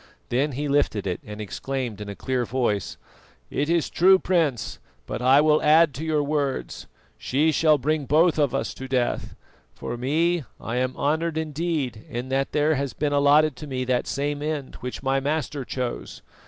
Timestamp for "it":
1.05-1.19, 3.51-3.69